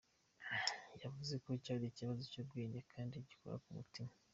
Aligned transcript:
Yavuze 1.01 1.33
ko 1.43 1.49
cyari 1.63 1.85
ikibazo 1.87 2.21
cy'ubwenge 2.31 2.79
kandi 2.93 3.15
gikora 3.27 3.55
ku 3.63 3.69
mutima. 3.77 4.11